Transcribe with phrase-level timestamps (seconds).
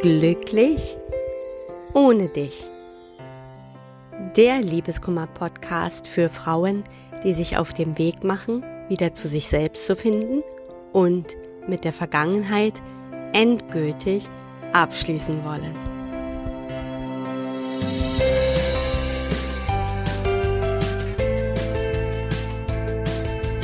[0.00, 0.96] Glücklich
[1.92, 2.68] ohne dich.
[4.36, 6.84] Der Liebeskummer-Podcast für Frauen,
[7.24, 10.44] die sich auf dem Weg machen, wieder zu sich selbst zu finden
[10.92, 12.74] und mit der Vergangenheit
[13.32, 14.28] endgültig
[14.72, 15.74] abschließen wollen.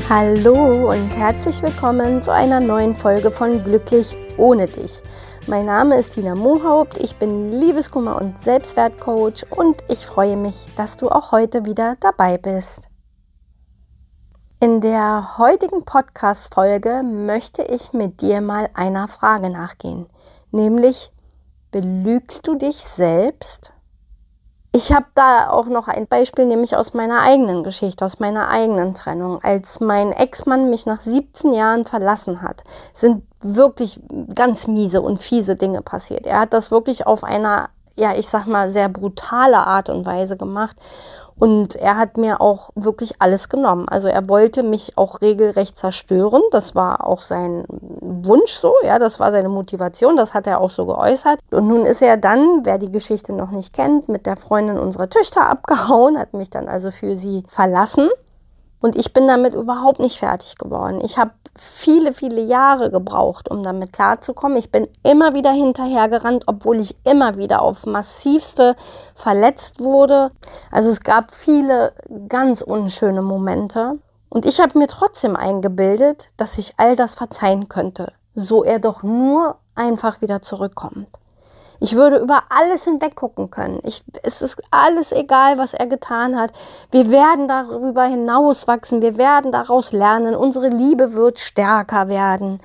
[0.09, 5.01] Hallo und herzlich willkommen zu einer neuen Folge von Glücklich ohne dich.
[5.47, 10.97] Mein Name ist Tina Mohaupt, ich bin Liebeskummer- und Selbstwertcoach und ich freue mich, dass
[10.97, 12.89] du auch heute wieder dabei bist.
[14.59, 20.07] In der heutigen Podcast-Folge möchte ich mit dir mal einer Frage nachgehen,
[20.51, 21.13] nämlich
[21.71, 23.74] belügst du dich selbst?
[24.77, 28.93] Ich habe da auch noch ein Beispiel, nämlich aus meiner eigenen Geschichte, aus meiner eigenen
[28.95, 29.39] Trennung.
[29.41, 34.01] Als mein Ex-Mann mich nach 17 Jahren verlassen hat, sind wirklich
[34.35, 36.27] ganz miese und fiese Dinge passiert.
[36.27, 40.37] Er hat das wirklich auf einer, ja, ich sag mal, sehr brutale Art und Weise
[40.37, 40.75] gemacht.
[41.39, 43.89] Und er hat mir auch wirklich alles genommen.
[43.89, 46.43] Also er wollte mich auch regelrecht zerstören.
[46.53, 50.71] Das war auch sein Wunsch so, ja, das war seine Motivation, das hat er auch
[50.71, 51.41] so geäußert.
[51.51, 55.11] Und nun ist er dann, wer die Geschichte noch nicht kennt, mit der Freundin unserer
[55.11, 58.09] Töchter abgehauen, hat mich dann also für sie verlassen.
[58.85, 61.01] Und ich bin damit überhaupt nicht fertig geworden.
[61.03, 64.59] Ich habe viele, viele Jahre gebraucht, um damit klarzukommen.
[64.59, 68.77] Ich bin immer wieder hinterhergerannt, obwohl ich immer wieder auf massivste
[69.15, 70.33] verletzt wurde.
[70.71, 71.95] Also es gab viele
[72.29, 73.99] ganz unschöne Momente.
[74.29, 79.03] Und ich habe mir trotzdem eingebildet, dass ich all das verzeihen könnte, so er doch
[79.03, 81.09] nur einfach wieder zurückkommt.
[81.81, 83.81] Ich würde über alles hinweg gucken können.
[83.83, 86.53] Ich, es ist alles egal, was er getan hat.
[86.91, 89.03] Wir werden darüber hinauswachsen.
[89.03, 90.35] Wir werden daraus lernen.
[90.35, 92.61] Unsere Liebe wird stärker werden.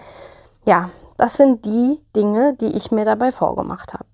[0.65, 4.05] Ja, das sind die Dinge, die ich mir dabei vorgemacht habe.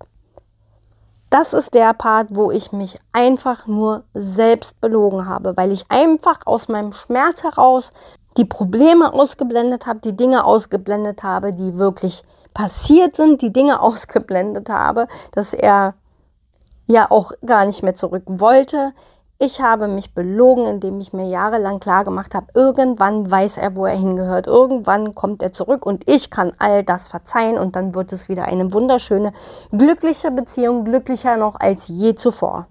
[1.30, 6.40] Das ist der Part, wo ich mich einfach nur selbst belogen habe, weil ich einfach
[6.46, 7.92] aus meinem Schmerz heraus
[8.36, 12.24] die Probleme ausgeblendet habe, die Dinge ausgeblendet habe, die wirklich
[12.56, 15.92] passiert sind, die Dinge ausgeblendet habe, dass er
[16.86, 18.94] ja auch gar nicht mehr zurück wollte.
[19.38, 23.84] Ich habe mich belogen, indem ich mir jahrelang klar gemacht habe, irgendwann weiß er, wo
[23.84, 24.46] er hingehört.
[24.46, 28.44] Irgendwann kommt er zurück und ich kann all das verzeihen und dann wird es wieder
[28.46, 29.34] eine wunderschöne,
[29.70, 32.68] glückliche Beziehung, glücklicher noch als je zuvor.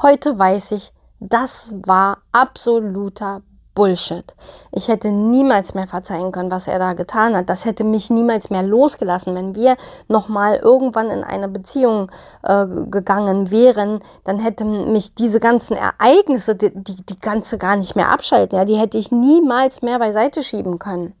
[0.00, 3.42] Heute weiß ich, das war absoluter
[3.74, 4.34] Bullshit.
[4.70, 7.48] Ich hätte niemals mehr verzeihen können, was er da getan hat.
[7.48, 9.34] Das hätte mich niemals mehr losgelassen.
[9.34, 9.76] Wenn wir
[10.08, 12.10] nochmal irgendwann in eine Beziehung
[12.42, 17.96] äh, gegangen wären, dann hätten mich diese ganzen Ereignisse, die, die, die ganze gar nicht
[17.96, 18.58] mehr abschalten.
[18.58, 21.14] Ja, die hätte ich niemals mehr beiseite schieben können.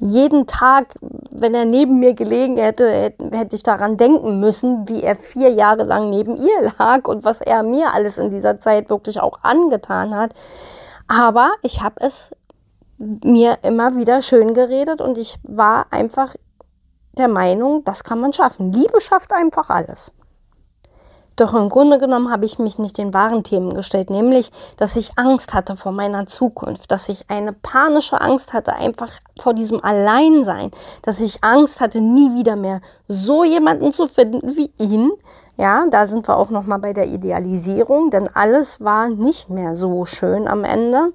[0.00, 5.16] Jeden Tag, wenn er neben mir gelegen hätte, hätte ich daran denken müssen, wie er
[5.16, 9.20] vier Jahre lang neben ihr lag und was er mir alles in dieser Zeit wirklich
[9.20, 10.30] auch angetan hat.
[11.08, 12.30] Aber ich habe es
[12.98, 16.34] mir immer wieder schön geredet und ich war einfach
[17.12, 18.72] der Meinung, das kann man schaffen.
[18.72, 20.12] Liebe schafft einfach alles.
[21.38, 25.16] Doch im Grunde genommen habe ich mich nicht den wahren Themen gestellt, nämlich, dass ich
[25.16, 30.72] Angst hatte vor meiner Zukunft, dass ich eine panische Angst hatte einfach vor diesem Alleinsein,
[31.02, 35.12] dass ich Angst hatte, nie wieder mehr so jemanden zu finden wie ihn.
[35.56, 39.76] Ja, da sind wir auch noch mal bei der Idealisierung, denn alles war nicht mehr
[39.76, 41.12] so schön am Ende.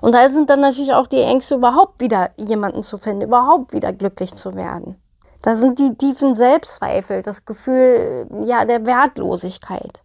[0.00, 3.92] Und da sind dann natürlich auch die Ängste, überhaupt wieder jemanden zu finden, überhaupt wieder
[3.92, 4.96] glücklich zu werden.
[5.44, 10.00] Da sind die tiefen Selbstzweifel, das Gefühl ja der Wertlosigkeit.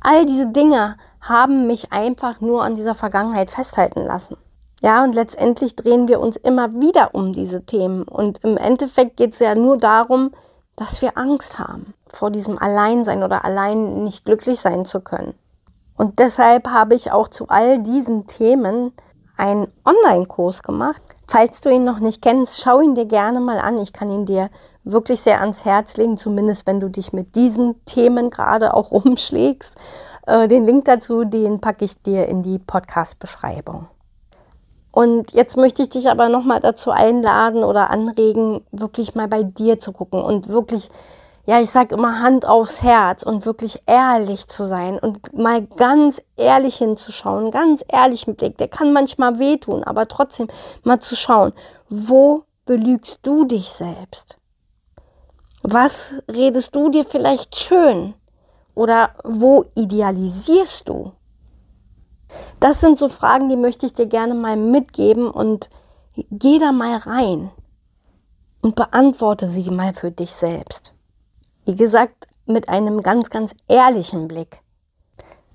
[0.00, 4.36] All diese Dinge haben mich einfach nur an dieser Vergangenheit festhalten lassen.
[4.80, 8.04] Ja, und letztendlich drehen wir uns immer wieder um diese Themen.
[8.04, 10.30] Und im Endeffekt geht es ja nur darum,
[10.76, 15.34] dass wir Angst haben vor diesem Alleinsein oder allein nicht glücklich sein zu können.
[15.96, 18.92] Und deshalb habe ich auch zu all diesen Themen
[19.36, 21.02] einen Online-Kurs gemacht.
[21.26, 23.78] Falls du ihn noch nicht kennst, schau ihn dir gerne mal an.
[23.78, 24.50] Ich kann ihn dir
[24.84, 29.76] wirklich sehr ans Herz legen, zumindest wenn du dich mit diesen Themen gerade auch umschlägst.
[30.26, 33.88] Äh, den Link dazu, den packe ich dir in die Podcast-Beschreibung.
[34.90, 39.78] Und jetzt möchte ich dich aber nochmal dazu einladen oder anregen, wirklich mal bei dir
[39.78, 40.90] zu gucken und wirklich
[41.46, 46.20] ja, ich sag immer Hand aufs Herz und wirklich ehrlich zu sein und mal ganz
[46.36, 48.58] ehrlich hinzuschauen, ganz ehrlichen Blick.
[48.58, 50.48] Der kann manchmal wehtun, aber trotzdem
[50.82, 51.52] mal zu schauen,
[51.88, 54.38] wo belügst du dich selbst?
[55.62, 58.14] Was redest du dir vielleicht schön?
[58.74, 61.12] Oder wo idealisierst du?
[62.58, 65.70] Das sind so Fragen, die möchte ich dir gerne mal mitgeben und
[66.30, 67.52] geh da mal rein
[68.62, 70.95] und beantworte sie mal für dich selbst.
[71.66, 74.60] Wie gesagt, mit einem ganz, ganz ehrlichen Blick.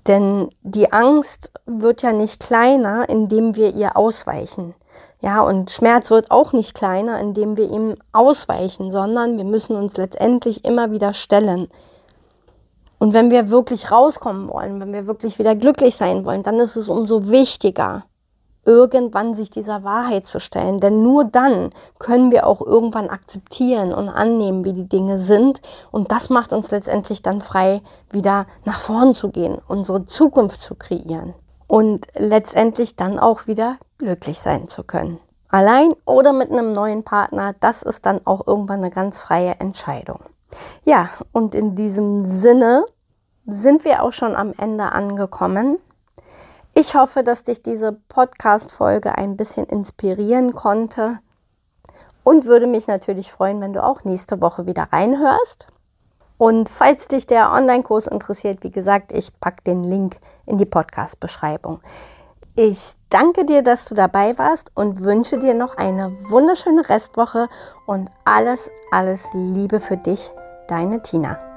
[0.06, 4.74] Denn die Angst wird ja nicht kleiner, indem wir ihr ausweichen.
[5.22, 9.96] Ja, und Schmerz wird auch nicht kleiner, indem wir ihm ausweichen, sondern wir müssen uns
[9.96, 11.68] letztendlich immer wieder stellen.
[12.98, 16.76] Und wenn wir wirklich rauskommen wollen, wenn wir wirklich wieder glücklich sein wollen, dann ist
[16.76, 18.04] es umso wichtiger,
[18.64, 20.78] irgendwann sich dieser Wahrheit zu stellen.
[20.78, 25.60] Denn nur dann können wir auch irgendwann akzeptieren und annehmen, wie die Dinge sind.
[25.90, 30.74] Und das macht uns letztendlich dann frei, wieder nach vorn zu gehen, unsere Zukunft zu
[30.74, 31.34] kreieren
[31.66, 35.20] und letztendlich dann auch wieder glücklich sein zu können.
[35.48, 40.20] Allein oder mit einem neuen Partner, das ist dann auch irgendwann eine ganz freie Entscheidung.
[40.84, 42.84] Ja, und in diesem Sinne
[43.46, 45.78] sind wir auch schon am Ende angekommen.
[46.74, 51.18] Ich hoffe, dass dich diese Podcast-Folge ein bisschen inspirieren konnte
[52.24, 55.66] und würde mich natürlich freuen, wenn du auch nächste Woche wieder reinhörst.
[56.38, 60.16] Und falls dich der Online-Kurs interessiert, wie gesagt, ich packe den Link
[60.46, 61.80] in die Podcast-Beschreibung.
[62.54, 67.48] Ich danke dir, dass du dabei warst und wünsche dir noch eine wunderschöne Restwoche
[67.86, 70.32] und alles, alles Liebe für dich,
[70.68, 71.51] deine Tina.